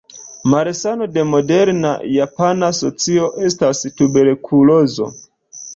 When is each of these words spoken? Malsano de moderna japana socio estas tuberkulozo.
Malsano 0.53 1.07
de 1.17 1.25
moderna 1.33 1.91
japana 2.15 2.71
socio 2.81 3.31
estas 3.51 3.87
tuberkulozo. 4.01 5.15